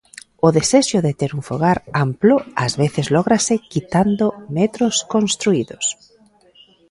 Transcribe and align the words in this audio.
O 0.45 0.47
desexo 0.57 0.97
de 1.05 1.11
ter 1.19 1.31
un 1.37 1.41
fogar 1.49 1.77
amplo 2.05 2.35
ás 2.63 2.73
veces 2.81 3.05
lógrase 3.15 3.55
quitando 3.71 4.25
metros 4.57 4.95
construídos. 5.13 5.85